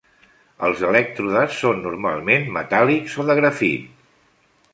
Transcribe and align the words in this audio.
Els 0.67 0.79
elèctrodes 0.91 1.59
són 1.65 1.83
normalment 1.89 2.49
metàl·lics 2.59 3.19
o 3.25 3.31
de 3.33 3.37
grafit. 3.43 3.87